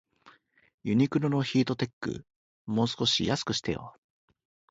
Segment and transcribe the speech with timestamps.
[0.83, 2.25] ユニクロのヒートテック、
[2.65, 3.95] もう少し安くしてよ